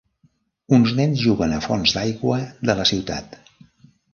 [0.77, 3.39] Uns nens juguen a fonts d'aigua de la ciutat.